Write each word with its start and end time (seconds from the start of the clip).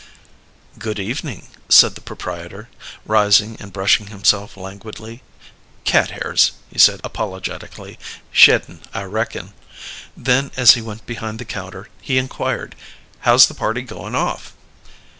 "Good 0.79 0.97
evening," 0.97 1.47
said 1.69 1.93
the 1.93 2.01
proprietor, 2.01 2.69
rising 3.05 3.55
and 3.59 3.71
brushing 3.71 4.07
himself 4.07 4.57
languidly. 4.57 5.21
"Cat 5.83 6.09
hairs," 6.09 6.53
he 6.71 6.79
said 6.79 7.01
apologetically. 7.03 7.99
"Sheddin', 8.31 8.79
I 8.95 9.03
reckon." 9.03 9.53
Then, 10.17 10.49
as 10.57 10.73
he 10.73 10.81
went 10.81 11.05
behind 11.05 11.37
the 11.37 11.45
counter, 11.45 11.87
he 12.01 12.17
inquired: 12.17 12.75
"How's 13.19 13.45
the 13.47 13.53
party 13.53 13.83
goin' 13.83 14.15
off?" 14.15 14.55